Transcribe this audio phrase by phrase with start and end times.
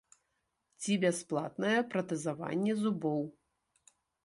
[0.85, 3.21] Ці бясплатнае пратэзаванне зубоў.